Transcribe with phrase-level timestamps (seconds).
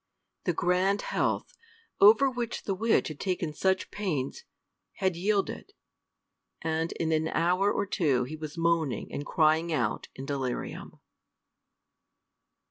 [0.45, 1.53] The grand health,
[1.99, 4.45] over which the witch had taken such pains,
[4.93, 5.73] had yielded,
[6.59, 10.99] and in an hour or two he was moaning and crying out in delirium.